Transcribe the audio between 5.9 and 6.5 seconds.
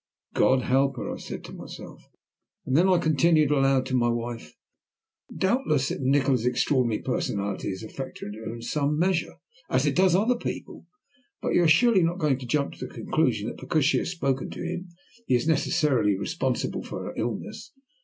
Nikola's